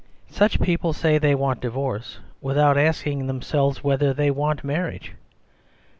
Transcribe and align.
Such 0.31 0.59
people 0.59 0.93
say 0.93 1.19
they 1.19 1.35
want 1.35 1.61
divorce, 1.61 2.17
without 2.41 2.75
asking 2.75 3.27
themselves 3.27 3.83
whether 3.83 4.15
they 4.15 4.31
want 4.31 4.63
marriage. 4.63 5.13